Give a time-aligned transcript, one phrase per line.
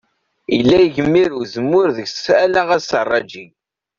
[0.57, 3.45] Ila igmir n uzemmur deg-s ala aserraǧi.